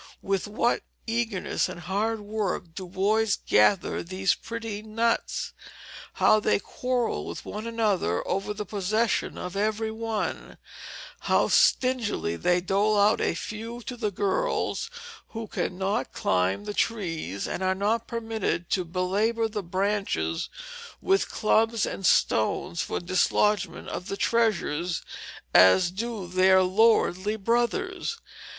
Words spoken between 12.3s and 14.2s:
they dole out a few to the